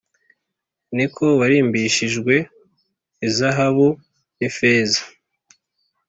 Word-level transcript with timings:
ni 0.95 1.05
ko 1.13 1.25
warimbishishijwe 1.39 2.35
izahabu 3.27 3.87
n’ifeza 4.37 5.01